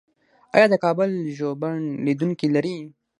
آیا 0.55 0.65
د 0.71 0.75
کابل 0.83 1.09
ژوبڼ 1.37 1.73
لیدونکي 2.05 2.47
لري؟ 2.55 2.77